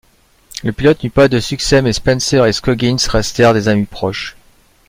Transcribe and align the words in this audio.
Le 0.63 0.71
pilote 0.71 1.03
n’eut 1.03 1.11
pas 1.11 1.27
de 1.27 1.39
succès 1.39 1.83
mais 1.83 1.93
Spencer 1.93 2.47
et 2.47 2.53
Scoggins 2.53 2.95
restèrent 3.11 3.53
des 3.53 3.67
amis 3.67 3.85
proches. 3.85 4.35